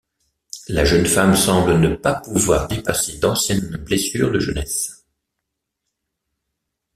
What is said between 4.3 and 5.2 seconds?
de jeunesse.